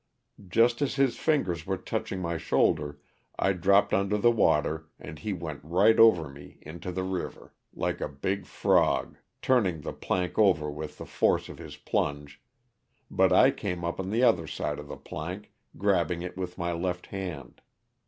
Just 0.47 0.81
as 0.81 0.95
his 0.95 1.15
fingers 1.15 1.67
were 1.67 1.77
touching 1.77 2.23
my 2.23 2.35
shoul 2.39 2.73
der 2.73 2.97
I 3.37 3.53
dropped 3.53 3.93
under 3.93 4.17
the 4.17 4.31
water 4.31 4.89
and 4.99 5.19
he 5.19 5.31
went 5.31 5.63
right 5.63 5.99
over 5.99 6.27
me 6.27 6.57
into 6.63 6.91
the 6.91 7.03
river, 7.03 7.53
like 7.71 8.01
a 8.01 8.07
big 8.09 8.47
frog, 8.47 9.15
turning 9.43 9.81
the 9.81 9.93
plank 9.93 10.39
over 10.39 10.71
with 10.71 10.97
the 10.97 11.05
force 11.05 11.49
of 11.49 11.59
his 11.59 11.77
plunge, 11.77 12.41
but 13.11 13.31
I 13.31 13.51
came 13.51 13.85
up 13.85 13.99
on 13.99 14.09
the 14.09 14.23
other 14.23 14.47
side 14.47 14.79
of 14.79 14.87
the 14.87 14.97
plank, 14.97 15.51
grabbing 15.77 16.23
it 16.23 16.35
with 16.35 16.57
my 16.57 16.71
left 16.71 17.05
hand. 17.13 17.61